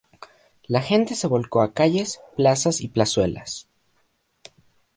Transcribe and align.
La 0.67 0.81
gente 0.81 1.13
se 1.13 1.27
volcó 1.27 1.61
a 1.61 1.75
calles, 1.75 2.21
plazas 2.35 2.81
y 2.81 2.87
plazuelas. 2.87 3.67